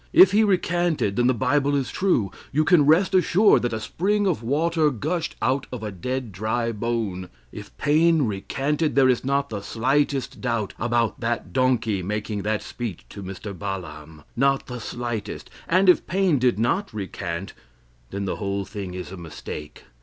[0.13, 4.25] If he recanted, then the Bible is true you can rest assured that a spring
[4.25, 7.29] of water gushed out of a dead dry bone.
[7.51, 13.05] If Paine recanted, there is not the slightest doubt about that donkey making that speech
[13.09, 13.53] to Mr.
[13.55, 17.53] Baalam not the slightest and if Paine did not recant,
[18.09, 19.83] then the whole thing is a mistake.